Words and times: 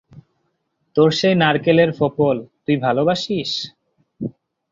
তোর 0.95 1.09
সেই 1.11 1.35
নারকেলের 1.35 1.89
ফোঁপল-তুই 1.97 2.75
ভালোবাসিস? 2.77 3.51